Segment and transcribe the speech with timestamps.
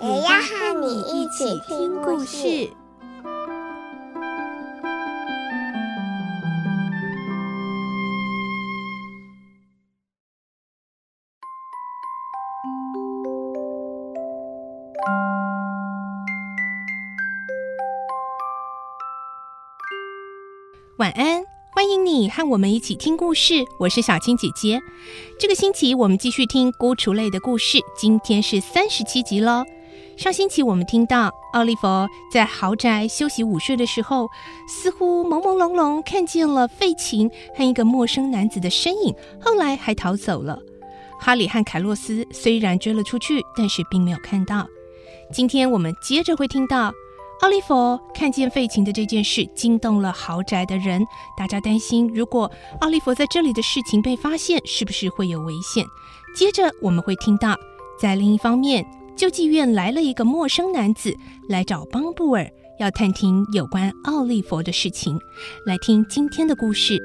[0.00, 2.70] 也要和你一起听故事。
[20.98, 21.42] 晚安，
[21.72, 23.64] 欢迎你和我们一起听故事。
[23.80, 24.80] 我是小青姐姐。
[25.40, 29.64] 这个星期我们继续听《孤雏类》的故事，今天是三十七集喽。
[30.18, 31.86] 上星期我们听到奥利弗
[32.28, 34.28] 在豪宅休息午睡的时候，
[34.66, 40.58] 似乎朦朦胧胧看见了费琴和一个陌生男子的身影，后来还逃走了。
[41.20, 44.66] 哈里和凯洛斯虽然追了出去，但是并没有看到。
[45.32, 46.92] 今天我们接着会听到。
[47.42, 51.06] 奥利弗看见费琴的这件事惊动了豪宅的人，
[51.36, 52.50] 大家担心，如果
[52.80, 55.86] 奥利弗在这里的事情被发现，是不是会有危险？
[56.34, 57.54] 接着我们会听到，
[57.96, 58.84] 在另一方面，
[59.18, 61.12] 救济院来了一个陌生男子
[61.48, 65.18] 来找邦布尔，要探听有关奥利弗的事情。
[65.66, 66.94] 来听今天的故事。《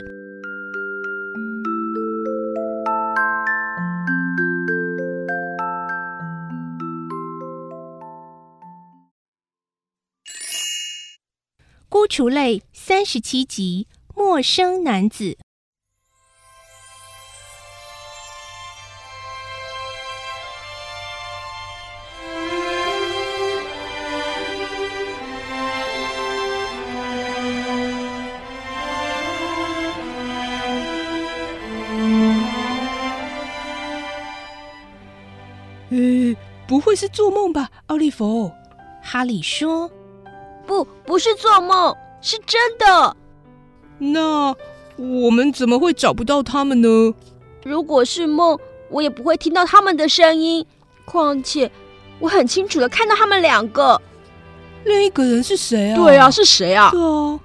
[11.89, 15.35] 孤雏泪》三十七集，陌生男子。
[36.73, 38.51] 不会是做梦吧，奥利弗？
[38.99, 39.91] 哈里说。
[40.65, 43.15] 不，不是做梦，是真的。
[43.99, 44.55] 那
[44.95, 47.13] 我们怎么会找不到他们呢？
[47.63, 48.57] 如果是梦，
[48.89, 50.65] 我也不会听到他们的声音。
[51.05, 51.69] 况且，
[52.17, 54.01] 我很清楚的看到他们两个。
[54.83, 55.95] 另一个人是谁啊？
[55.95, 56.89] 对啊，是谁啊？
[56.89, 57.39] 对啊，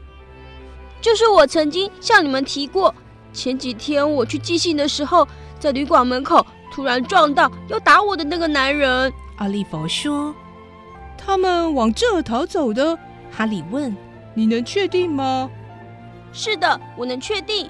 [1.03, 2.95] 就是我曾经向你们提过，
[3.35, 5.29] 前几天我去寄信的时候，
[5.61, 6.47] 在旅馆门口
[6.79, 9.13] 突然撞到要打我的那个男人。
[9.39, 10.33] 阿利佛说
[11.19, 12.97] ：“他们往这儿逃走的。”
[13.37, 13.93] 哈里问
[14.33, 15.51] ：“你能确定吗
[16.33, 17.69] ？”“是的，我能确定。”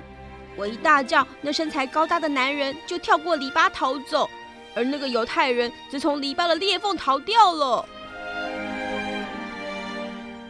[0.57, 4.29] 我一大叫，那身材高大的男人就跳过篱笆逃走，
[4.75, 7.87] 而那个犹太人则从篱笆的裂缝逃掉了。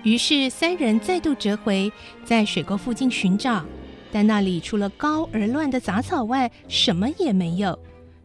[0.03, 1.93] 于是三人再度折回，
[2.25, 3.65] 在水沟附近寻找，
[4.11, 7.79] 但那里除了高而乱的杂草外，什么也没有，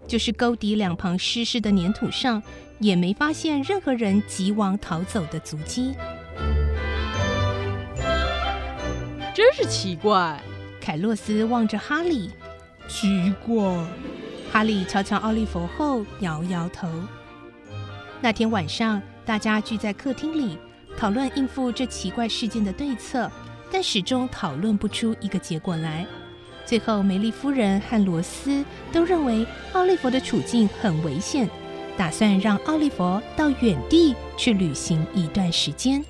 [0.08, 2.42] 就是沟底两旁湿湿的粘土上，
[2.80, 5.96] 也没发现任何人急忙逃走的足迹。
[9.34, 10.42] 真是奇怪，
[10.80, 12.30] 凯洛斯望着哈利，
[12.88, 13.56] 奇怪。
[14.52, 16.88] 哈利瞧瞧奥利弗后摇摇头。
[18.22, 20.58] 那天晚上，大家聚在客厅里
[20.96, 23.32] 讨论应付这奇怪事件的对策，
[23.72, 26.06] 但始终讨论不出一个结果来。
[26.66, 31.48] 最后，梅丽夫人和罗斯都认为奥利弗的处境很危险，
[31.98, 36.04] 打算让奥利弗到远地去旅行一段时间。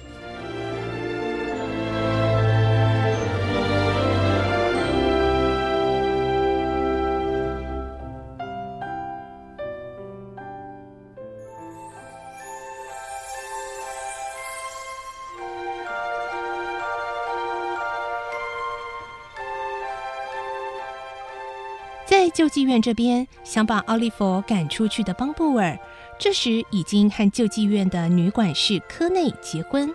[22.34, 25.78] 救济院这边，想把奥利弗赶出去的邦布尔，
[26.20, 29.94] 这时已经和救济院的女管事科内结婚，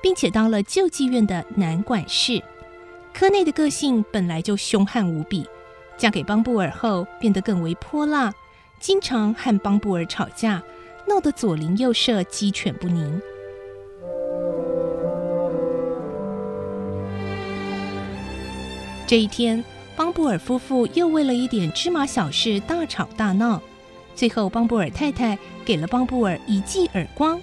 [0.00, 2.40] 并且当了救济院的男管事。
[3.12, 5.44] 科内的个性本来就凶悍无比，
[5.96, 8.32] 嫁给邦布尔后变得更为泼辣，
[8.78, 10.62] 经常和邦布尔吵架，
[11.08, 13.20] 闹得左邻右舍鸡犬不宁。
[19.08, 19.64] 这一天，
[19.96, 23.60] 邦布尔夫妇又为了一点芝麻小事大吵大闹，
[24.14, 27.40] 最后邦布尔太太给了邦布尔一记耳光。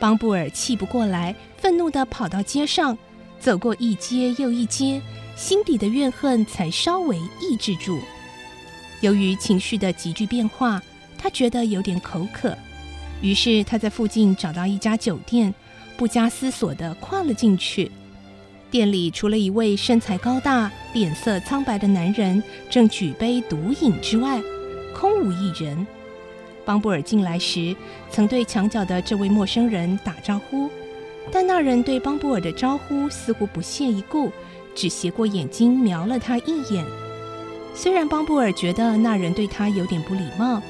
[0.00, 2.96] 邦布尔气不过来，愤怒地跑到街上，
[3.38, 5.00] 走过一街又一街，
[5.36, 8.00] 心底的怨恨才稍微抑制住。
[9.00, 10.82] 由于情绪的急剧变化，
[11.16, 12.56] 他觉得有点口渴，
[13.20, 15.54] 于是他在附近找到一家酒店，
[15.96, 17.90] 不加思索地跨了进去。
[18.70, 24.42] 店里除了一位身材高大、脸色苍白的男人正举杯独饮之外，
[24.94, 25.86] 空无一人。
[26.66, 27.74] 邦布尔进来时，
[28.10, 30.70] 曾对墙角的这位陌生人打招呼，
[31.32, 34.30] 但那人对邦布尔的招呼似乎不屑一顾，
[34.74, 36.84] 只斜过眼睛瞄了他一眼。
[37.74, 40.60] 虽然邦布尔觉得那人对他有点不礼貌，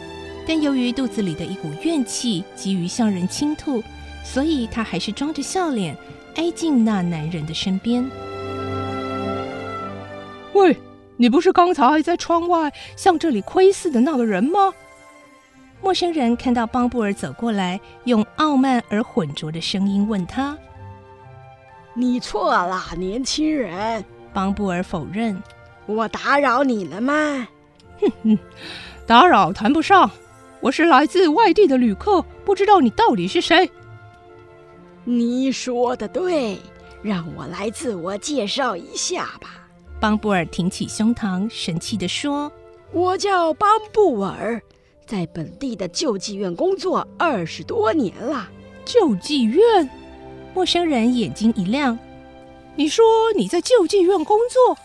[0.47, 3.83] 但由于肚子里的一股怨气急于向人倾吐，
[4.23, 5.97] 所以他还是装着笑脸
[6.39, 8.09] 挨近那男人的身边。
[10.53, 10.77] 喂，
[11.17, 14.73] 你不是刚才在窗外向这里窥视的那个人吗？
[15.83, 20.57] 陌生人看到邦布尔走过来，用傲慢而浑浊的声音问他
[21.93, 25.43] ：“你错了，年轻人。”邦布尔否认。
[25.87, 27.49] 我打扰你了吗？
[28.01, 28.39] 哼哼，
[29.09, 30.09] 打扰谈不上。
[30.61, 33.69] 我是来自外地的旅客，不知道你到底是谁。
[35.11, 36.59] 你说的对，
[37.03, 39.67] 让我来自我介绍一下吧。
[39.99, 42.53] 邦布尔挺起胸膛，神气地说
[42.93, 44.61] ：“我叫邦布尔，
[45.07, 48.51] 在本地的救济院工作二十多年了。”
[48.85, 49.89] 救济院？
[50.53, 51.99] 陌生人眼睛一亮
[52.77, 53.03] ：“你说
[53.35, 54.77] 你在救济院工作？”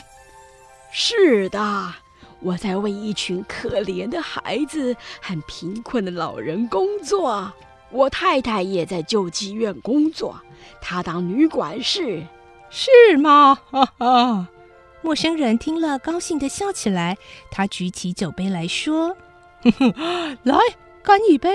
[0.90, 1.94] 是的，
[2.40, 7.52] 我在为一群可怜的孩子和贫困的老人工作。
[7.94, 10.36] 我太太也在救济院工作，
[10.82, 12.24] 她当女管事。
[12.70, 13.60] 是吗？
[13.70, 14.48] 哈哈！
[15.04, 17.18] 陌生人听了，高兴地笑起来。
[17.52, 19.16] 他举起酒杯来说
[19.62, 20.58] ：“哼哼，来，
[21.04, 21.52] 干一杯。”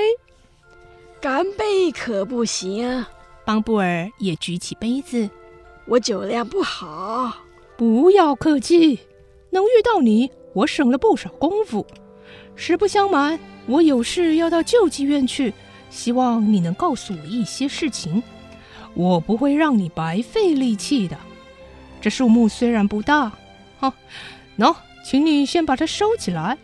[1.20, 3.04] 干杯可不行。
[3.44, 5.28] 邦布尔也举起杯子
[5.88, 7.38] ：“我酒量不好。”
[7.76, 9.00] 不要客气。
[9.50, 11.84] 能遇到你，我省了不少功夫。
[12.54, 15.52] 实不相瞒，我有事要到救济院去，
[15.90, 18.22] 希望你能告诉我一些事情。
[18.94, 21.16] 我不会让你白费力气的。
[22.00, 23.32] 这数目虽然不大，
[23.78, 23.92] 哈，
[24.58, 24.74] 喏，
[25.04, 26.56] 请你先把它收起来。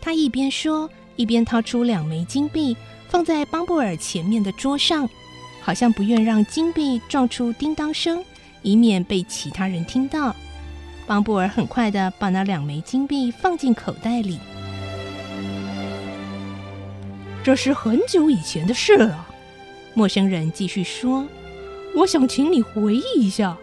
[0.00, 2.76] 他一边说，一边掏出两枚金币，
[3.08, 5.08] 放在邦布尔前面的桌上，
[5.60, 8.24] 好像不愿让金币撞出叮当声，
[8.62, 10.34] 以免被其他人听到。
[11.06, 14.38] 邦布尔很快地把那两枚金币放进口袋里。
[17.48, 19.26] 这是很久以前的事了，
[19.94, 21.26] 陌生人继续说
[21.96, 23.56] ：“我想请你回忆一下，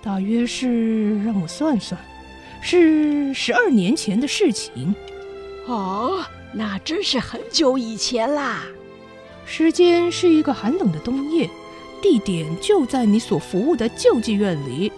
[0.00, 2.00] 大约是让我算算，
[2.62, 4.94] 是十二年前的事情。”
[5.68, 6.24] 哦，
[6.54, 8.62] 那真是很久以前啦。
[9.44, 11.46] 时间是一个寒冷的冬夜，
[12.00, 14.90] 地点就在你所服务的救济院里。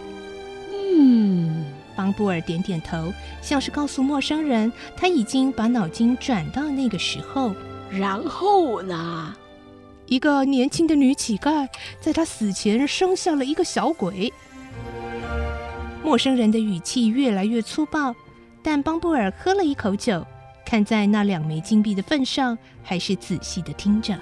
[0.71, 1.65] 嗯。
[1.93, 3.11] 邦布尔点点头，
[3.41, 7.53] 像是告诉陌生人，他已经把脑筋转到那个时候。
[7.97, 9.35] 然后呢？
[10.07, 11.67] 一个年轻的女乞丐
[12.01, 14.33] 在她死前生下了一个小鬼。
[16.03, 18.13] 陌生人的语气越来越粗暴，
[18.61, 20.25] 但邦布尔喝了一口酒，
[20.65, 24.17] 看在那两枚金币的份上，还是仔细的听着。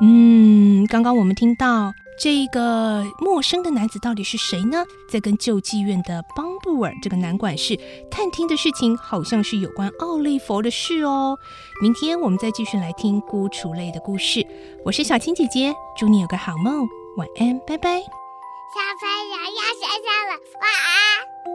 [0.00, 4.84] 嗯，刚刚我们听到这个陌生的男子到底是谁呢？
[5.08, 7.78] 在跟救济院的邦布尔这个男管事
[8.10, 11.36] 探听的事情，好像是有关奥利佛的事哦。
[11.82, 14.46] 明天我们再继续来听孤雏类的故事。
[14.84, 16.86] 我是小青姐姐，祝你有个好梦，
[17.16, 18.00] 晚安，拜拜。
[18.00, 21.47] 小朋友要睡觉了，晚安。